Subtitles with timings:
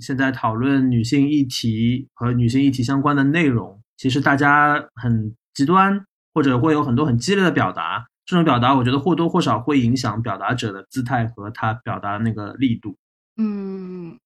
[0.00, 8.06] 现在讨论女性议题和女性议题相关的内容，其实大家很极端，或者会有很多很激烈的表达。
[8.26, 12.96] 这种表达，我觉得或多或少会影响表达者的姿态和他表达的那个力度。
[13.36, 14.16] 嗯，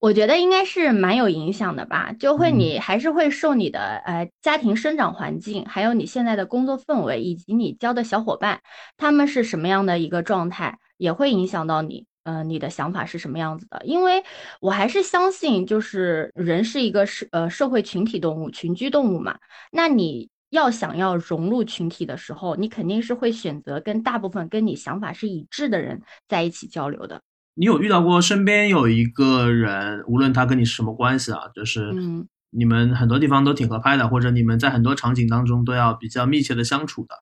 [0.00, 8.60] 我觉得应该是蛮有影响的吧，就会嗯你还是会受你的呃家庭生长环境，还有你现在的工作氛围，以及你交的小伙伴，
[8.96, 12.06] 他们是什么样的一个状态，也会影响到你。
[12.24, 13.80] 呃，你的想法是什么样子的？
[13.84, 14.22] 因为
[14.60, 19.38] 我还是相信，就是人是一个社呃社会群体动物、群居动物嘛。
[19.70, 27.20] 那你要想要融入群体的时候，你肯定是会选择跟大部分跟你想法是一致的人在一起交流的。
[27.56, 37.14] 你有遇到过身边有一个人，无论他跟你是什么关系啊，就是嗯你们很多地方都挺合拍的，或者你们在很多场景当中都要比较密切的相处的，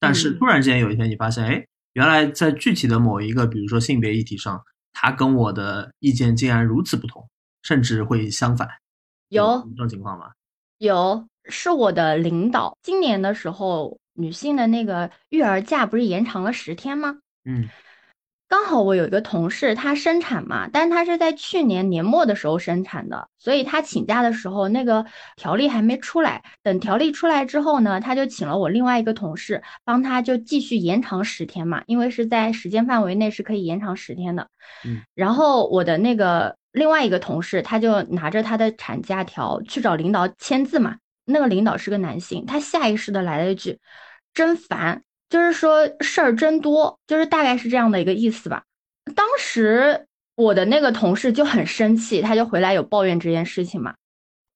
[0.00, 1.66] 但是嗯突然之间有一天你发现，哎，
[1.98, 4.62] 原来在具体的某一个，比如说性别议题上，
[4.92, 7.28] 他跟我的意见竟然如此不同，
[7.62, 8.68] 甚至会相反，
[9.30, 10.30] 有这种情况吗？
[10.78, 12.78] 有，是我的领导。
[12.84, 17.18] 今年的时候，女性的那个育儿假不是延长了十天吗？
[17.46, 17.68] 嗯
[18.48, 25.04] 刚好我有一个同事，她生产嘛，但她是在去年年末的时候生产的，所以她请假的时候，那个
[25.36, 26.42] 条例还没出来。
[26.62, 34.48] 等条例出来之后呢，她就请了我另外一个同事，帮她就继续延长十天嘛，因为是在时间范围内是可以延长十天的。
[34.86, 40.96] 嗯，然后我的那个另外一个同事，他就拿着他的产假条去找领导签字嘛。
[41.26, 43.78] 那个领导是个男性，他下意识的来了一句
[44.32, 48.62] ：“真烦。”就是说事儿真多，就是大概是这样的一个意思吧。
[49.14, 53.94] 当时我的那个同事就很生气，他就回来有抱怨这件事情嘛。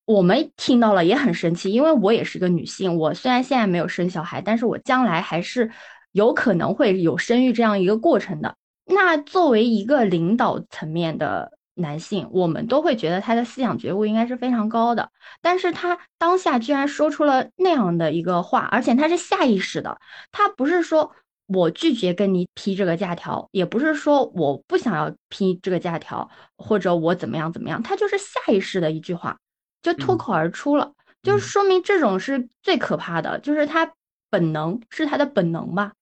[0.04, 5.70] 我们听到了也很生气，因为我也是个女性，我虽然现在没有生小孩，但是我将来还是
[6.10, 8.56] 有可能会有生育这样一个过程的。
[8.84, 19.98] 那作为一个领导层面的男性，我们都会觉得他的思想觉悟应该是非常高的，但是他当下居然说出了那样的一个话，而且他是下意识的，
[20.30, 21.14] 他不是说
[21.46, 29.38] 我拒绝跟你批这个假条，也不是说我不想要批这个假条，或者我怎么样怎么样，他就是下意识的一句话
[29.82, 30.18] 就脱嗯。
[30.18, 33.92] 口而出了，就是说明这种是最可怕的，就是他
[34.30, 35.92] 本能是他的本能吧。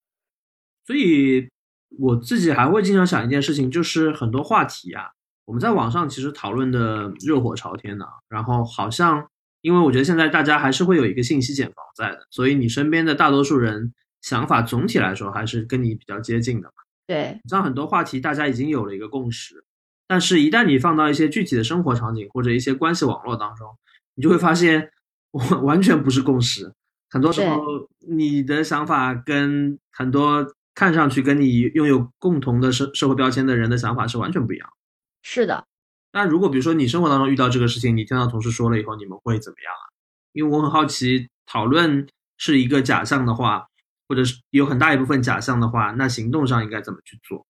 [0.87, 1.49] 所以
[1.99, 5.11] 我自己还会经常想一件事情，就是很多话题啊，
[5.51, 9.29] 我们在网上其实讨论的热火朝天的，然后好像
[9.63, 16.75] 因为我觉得现在大家还是会有一个信息茧房在的，所以你身边的大多数人想法总体来说还是跟你比较接近的嘛。
[17.09, 19.65] 对，像很多话题大家已经有了一个共识，
[20.07, 23.67] 但是一旦你放到一些具体的生活场景或者一些关系网络当中，
[24.15, 24.93] 你就会发现
[25.33, 26.73] 完完全不是共识。
[27.11, 27.65] 很多时候，
[28.09, 30.47] 你的想法跟很多
[30.77, 34.80] 看上去跟你拥有共同的社社会标签的人的想法是完全不一样的。
[35.23, 35.67] 是的，
[36.13, 39.85] 那如果比如说你生活当中遇到这个事情，你听到同事说了以后，你们会怎么样啊？
[40.33, 43.67] 因为我很好奇，讨论是一个假象的话，
[44.09, 47.47] 或者是有很大一部分假象的话，那行动上应该怎么去做？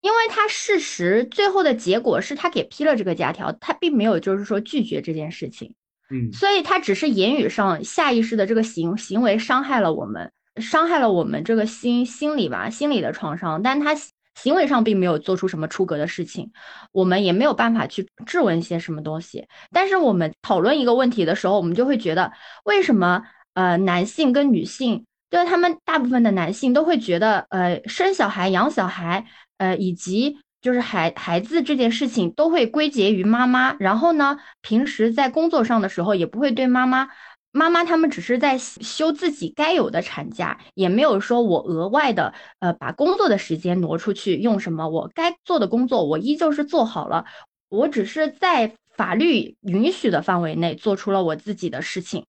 [0.00, 5.74] 因为他事实最后的结果是他给批了这个假条，他并没有就是说拒绝这件事情。
[6.10, 13.62] 嗯所以他只是言语上下意识的这个行行为伤害了我们，伤害了我们这个心心理吧，心理的创伤。
[13.62, 13.94] 但他
[14.34, 16.50] 行为上并没有做出什么出格的事情，
[16.92, 19.46] 我们也没有办法去质问一些什么东西。
[19.72, 22.32] 但是我们讨论一个问题的时候，我们就会觉得，
[22.64, 23.22] 为什么
[23.54, 29.26] 呃男性跟女性，就是他们大部分的男性都会觉得，呃生小孩、养小孩，
[29.58, 37.08] 呃以及就是孩孩子这件事情都会归结于妈妈，然后呢，平时在工作上的时候也不会对妈妈，
[37.56, 47.24] 妈妈他们只是在休自己该有的产假，也没有说我额外的呃把工作的时间挪出去用什么，我该做的工作我依旧是做好了，
[47.68, 52.26] 我只是在法律允许的范围内做出了我自己的事情，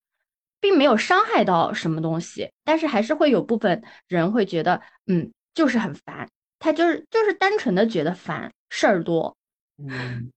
[0.61, 6.29] 并没有伤害到什么东西，但是还是会有部分人会觉得，嗯，就是很烦。
[6.59, 9.35] 他就是就是单纯的觉得烦，事儿多。
[9.77, 10.31] 嗯，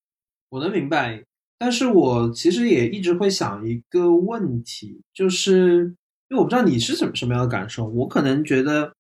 [0.49, 1.23] 我能明白，
[1.59, 5.85] 但是我其实也一直会想一个问题，就是
[6.29, 8.93] 因为我不知道你是什么什么样的感受，我可能觉得，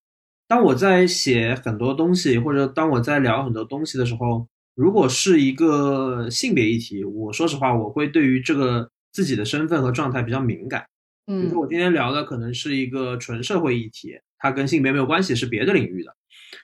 [0.49, 10.85] 当我在写很多东西，或者当我在聊很多东西的时候，如果是一个性别议题，我说实话，我会对于这个自己的身份和状态比较敏感。
[11.27, 16.17] 嗯比如嗯说我今天聊的可能是一个纯社会议题，它跟性别没有关系，是别的领域的。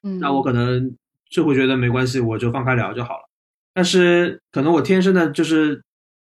[0.02, 0.96] 嗯，那我可能
[1.30, 3.28] 就会觉得没关系，我就放开聊就好了。
[3.74, 5.82] 但是可能我天生的就是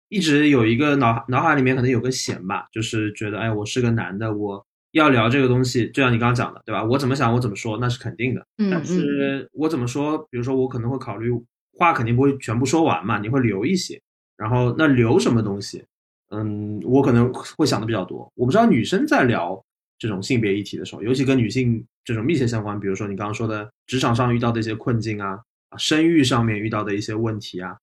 [0.08, 6.84] 一直有一个脑脑海里面可能有个弦吧，就是觉得哎，我是个男的，我要聊这个东西，就像你刚刚讲的，对吧？
[6.84, 8.46] 我怎么想，我怎么说，那是肯定的。
[8.72, 11.30] 但是我怎么说，比如说我可能会考虑
[11.74, 14.00] 话肯定不会全部说完嘛，你会留一些。
[14.38, 15.84] 然后那留什么东西？
[16.32, 18.32] 嗯，我可能会想的比较多。
[18.36, 19.60] 我不知道女生在聊
[19.98, 25.40] 这种性别议题的时候，尤其跟女性这种密切相关，比如说你刚刚说的职场上遇到的一些困境啊，啊，
[25.78, 27.78] 生育上面遇到的一些问题啊，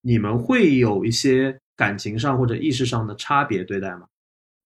[0.00, 4.06] 你们会有一些感情上或者意识上的差别对待吗？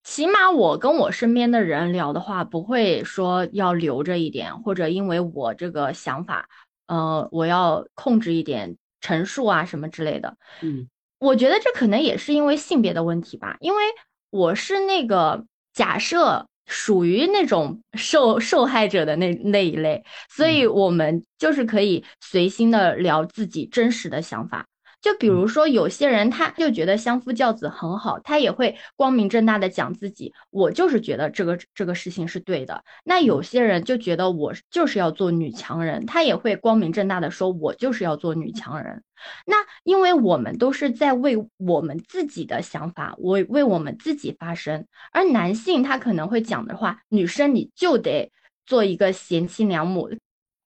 [0.02, 6.48] 起码我跟我身边的人聊的话，不会说要留着一点，或者因为我这个想法，
[6.86, 10.36] 呃，我要控制一点陈述啊什么之类的。
[10.62, 13.82] 嗯，我觉得这可能也是因为性别的问题吧，因为
[14.30, 24.66] 我是那个假设属于那种受受害者的那那一类，所以我们就是可以随心的聊自己真实的想法。
[25.00, 32.85] 就比如说，有些人他就觉得相夫教子很好，他也会光明正大的讲自己，我就是觉得这个这个事情是对的。
[33.05, 39.02] 那有些人就觉得我就是要做女强人，他也会光明正大的说，我就是要做女强人。
[39.47, 48.31] 那因为我们都是在为我们自己的想法，为为我们自己发声，而男性他可能会讲的话，女生你就得
[48.67, 50.11] 做一个贤妻良母。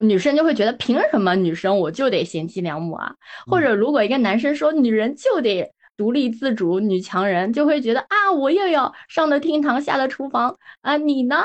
[0.08, 3.14] 女生就会觉得凭什么女生我就得贤妻良母啊？
[3.46, 11.36] 或者如果一个男生说女人就得独立自主、女强人，就会觉得啊，我又要上了厅堂，下了厨房啊，你呢？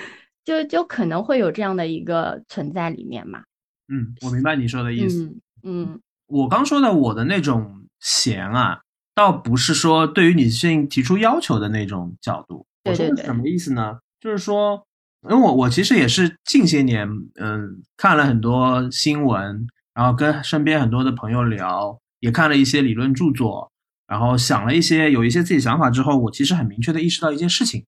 [0.44, 3.42] 就就可能会有这样的一个存在里面嘛。
[3.88, 5.34] 嗯，我明白你说的意思。
[5.62, 8.82] 嗯，我刚说的我的那种闲啊，
[9.14, 12.66] 倒不是说对于女性提出要求的那种角度。
[12.82, 13.24] 对对对。
[13.24, 13.98] 什么意思呢？
[14.20, 14.86] 就是说。
[15.30, 17.08] 因为我我其实也是近些年，
[17.40, 23.70] 嗯，看了很多新闻，然后跟身边很多的朋友聊，也看了一些理论著作，
[24.06, 27.84] 然后想了一些，有一些自己想法之后，我其实很明确的意识到一件事情，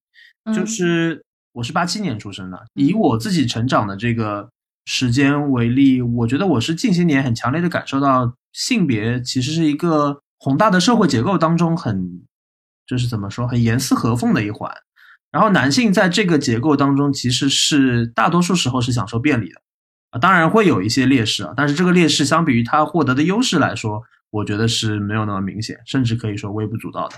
[0.55, 1.23] 就是
[1.53, 4.49] 我是八七年出生的，以我自己成长的这个
[4.87, 12.23] 时间为例，我觉得我是近些年很强烈的感受到性别其实是一个宏大的社会结构当中很，
[12.87, 14.73] 就是怎么说，很严丝合缝的一环。
[15.37, 19.61] 然后男性在这个结构当中，其实是大多数时候是享受便利的，
[20.13, 27.17] 啊，当然会有一些劣势啊，但是这个劣势相比于他获得的优势来说，我觉得是没有那么明显，甚至可以说微不足道的。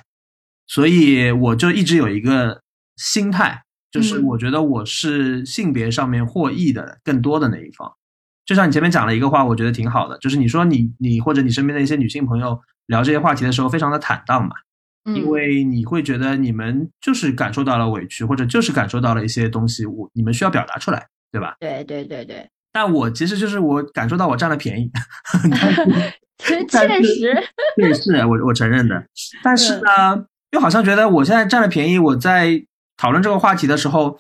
[0.66, 2.60] 所以我就一直有一个
[2.96, 3.62] 心态，
[3.92, 7.88] 就是我觉得我是性别上面获益的更多的那一方。
[8.44, 14.56] 就像你前面讲了一个话，我觉得挺好的，就是你说你你或者你身边的一些女性朋友聊这些话题的时候，非常的坦荡嘛。
[15.04, 21.56] 因为你会觉得你们就是感受到了委屈，或者就是感受到了一些东西，我你们需要表达出来，对吧？
[21.60, 22.46] 对对对对。
[22.70, 24.90] 但我其实就是我感受到我占了便宜，
[26.38, 27.34] 确实，
[27.76, 29.02] 对，是我我承认的。
[29.42, 32.62] 但是呢，又好像觉得我现在占了便宜，我在
[32.98, 34.18] 讨论这个话题的时候，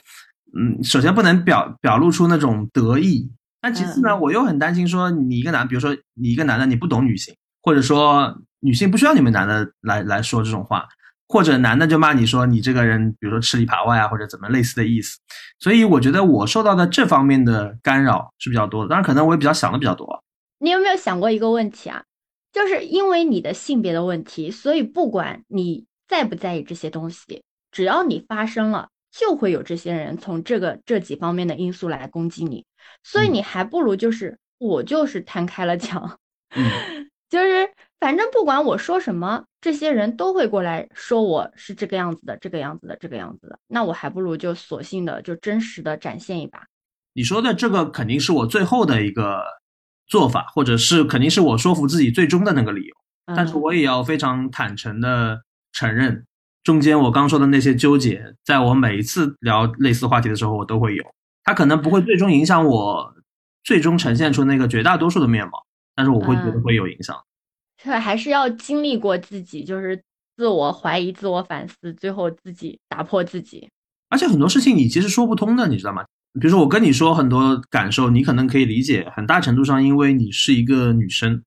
[0.58, 8.38] 嗯，首先不能表表露出那种得意，但其次呢，我又很担心说你一个男，比如说你一个男的，你不懂女性，或者说。
[8.60, 10.88] 女性不需要你们男的来来说这种话，
[11.28, 15.18] 或者男的就骂你说你这个人，比如说吃里扒外啊，或者怎么类似的意思。
[15.60, 20.24] 所以我觉得我受到的这方面的干扰是比较多的，当然可能我也比较想的比较多。
[20.58, 22.02] 你有没有想过一个问题啊？
[22.52, 32.64] 就是因为你的性别的问题，所以不管你在不在意这些东西，只要你发生了，就会有这些人从这个这几方面的因素来攻击你。
[33.04, 36.18] 所以你还不如就是我就是摊开了讲，
[37.30, 37.70] 就是。
[38.00, 43.58] 反正不管我说什么，这些人都会过来说我是这个样子的，这个样子的，这个样子的。
[43.66, 46.62] 那我还不如就索性的就真实的展现一把。
[47.14, 49.42] 你说的这个肯定是我最后的一个
[50.06, 52.94] 做法，或者是肯定是我说服自己最终的那个理由。
[53.34, 56.24] 但是我也要非常坦诚的承认，
[56.62, 61.04] 中间我刚说的那些纠结，在我每一次聊类似话题的时候，我都会有。
[61.42, 63.14] 它可能不会最终影响我
[63.64, 67.16] 最终呈现出那个绝大多数的面貌，但是我会觉得会有影响。
[67.82, 70.02] 这还是要经历过自己，就是
[70.36, 73.68] 自我怀疑、自我反思，最后自己打破自己。
[74.08, 76.04] 而且很多事情你其实说不通的，你知道吗？
[76.40, 81.42] 比如说我跟你说很多感受，你可能可以理解，很大程度上因为你是一个女生。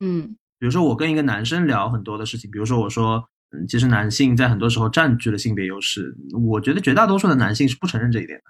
[0.00, 0.36] 嗯。
[0.58, 6.14] 比如说我跟一个男生聊很多的事情，比如说我说，嗯，其实男性在很多时候占据了性别优势。
[6.46, 8.44] 我觉得绝大多数的男性是不承认这一点的。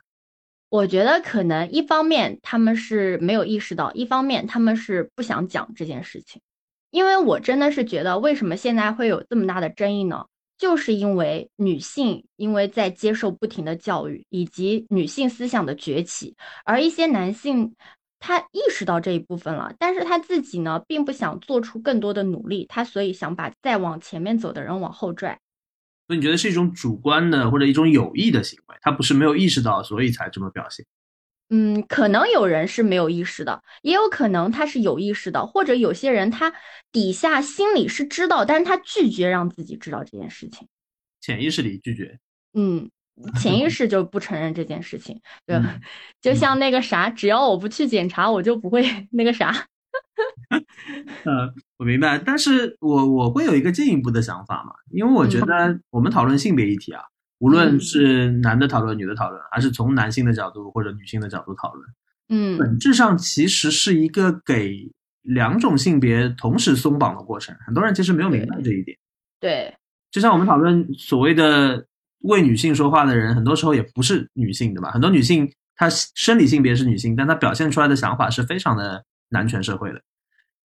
[0.69, 6.41] 我觉得可能一方面他们是没有意识到，一方面他们是不想讲这件事情。
[6.93, 10.27] 因为我真的是觉得，为什么现在会有这么大的争议呢？
[10.59, 17.75] 就是因为女性因为在接受不停的教育，以及女性思想的崛起，而一些男性
[18.21, 25.41] 他意识到这一部分了，但是他自己呢，并不想做出更多的努力，他所以想把再往前面走的人往后拽。
[26.07, 30.85] 所以你觉得是一种主观的或者一种有意的行为，他不是没有意识到，所以才这么表现？
[31.55, 36.55] 嗯，可能有人是没有意识的，也有可能他是有意识的，或者有些人他
[36.91, 40.67] 底下心里是知道，但是他拒绝让自己知道这件事情，
[41.21, 42.19] 潜意识里拒绝。
[42.55, 42.91] 嗯，
[43.39, 45.79] 潜意识就不承认这件事情，对，嗯
[46.23, 49.67] 就像那个啥，只要我不去检查，我就不会那个啥。
[51.25, 57.03] 呃， 我明白，但是我我会有一个进一步的想法嘛，因为我觉得我们讨论性别议题啊，
[57.43, 61.89] 无论嗯是男的讨论、女的讨论，还是从男性的角度或者女性的角度讨论，
[62.29, 64.89] 嗯本质上其实是一个给
[65.23, 67.53] 两种性别同时松绑的过程。
[67.67, 68.97] 很多人其实没有明白这一点。
[69.41, 69.75] 对，
[70.13, 71.85] 就像我们讨论所谓的
[72.21, 74.93] 为女性说话的人，很多时候也不是女性，对吧？
[74.93, 80.01] 很多女性她生理性别是女性，但她表现出来的想法是非常的男权社会的。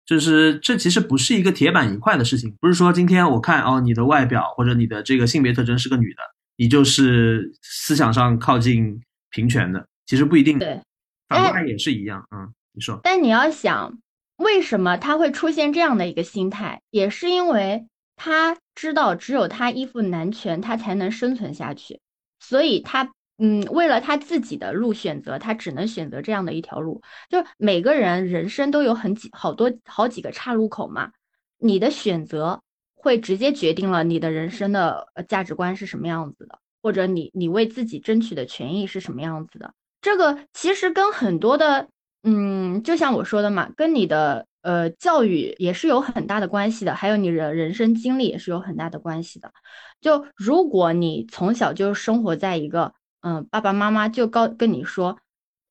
[0.05, 6.21] 就是这其实不是一个铁板一块的事情，不是说今天我看哦你的外表或者你的这个性别特征是个女的，
[6.55, 10.59] 你就是思想上靠近平权的，其实不一定。
[10.59, 10.81] 对，
[11.27, 12.27] 反过来也是一样。
[12.35, 12.99] 嗯，你说。
[13.03, 13.97] 但你要想，
[14.37, 21.99] 为什么他会出现这样的一个心态，也是因为他知道只有他依附男权，他才能生存下去，
[22.39, 27.01] 所以他嗯，为了他自己的路选择，他只能选择这样的一条路。
[27.29, 31.11] 就每个人人生都有很几好多好几个岔路口嘛，
[31.57, 32.61] 你的选择
[33.01, 39.73] 会直接决定了你的人生的呃价值观是什么样子的，或者你你为自己争取的权益是什么样子的。
[40.01, 41.87] 这个其实跟很多的，
[42.23, 49.51] 嗯，就像我说的嘛，跟你的呃教育也是有很大的关系的，还有你的人生经历也是有很大的关系的。
[49.99, 55.19] 就如果你从小就生活在一个，嗯，爸爸妈妈就告跟你说，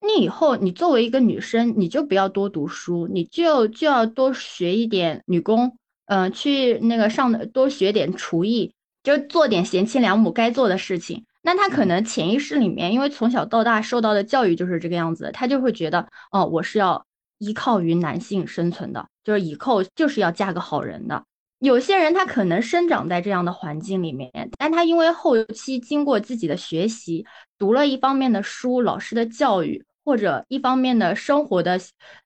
[0.00, 5.76] 你以后你作为一个女生，你就不要多读书，你就就要多学一点女工，
[6.10, 8.74] 嗯、去那个上的多学点厨艺，
[9.04, 11.24] 就做点贤妻良母该做的事情。
[11.42, 17.06] 那他可能潜意识里面，因为从小到大受到的教育就是这个样子的，他就会觉得，哦，我是要
[17.38, 21.22] 依靠于男性生存的，就是以后就是要嫁个好人的。
[21.60, 27.24] 有些人他可能生长在这样的环境里面，但他因为后期经过自己的学习，
[27.56, 31.78] 读了一方面的书，老师的教育，或者一方面的生活的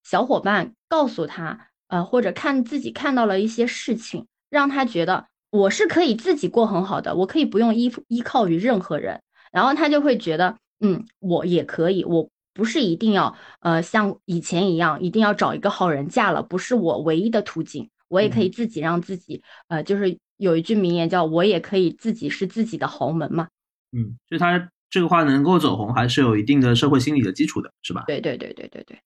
[0.02, 9.20] 小伙伴告诉他，呃，或者看自己看到了一些事情，让他觉得我是可以自己过很好的，我可以不用依依靠于任何人，
[9.52, 23.48] 然后他就会觉得，嗯，我也可以，我不是一定要呃像以前一样，一定要找一个好人嫁了，不是我唯一的途径，我也可以自己让自己，呃，就是有一句名言叫“我也可以自己是自己的豪门”嘛。
[23.92, 28.04] 嗯，就他这个话能够走红，还是有一定的社会心理的基础的，是吧？
[28.06, 29.00] 对对对对对对，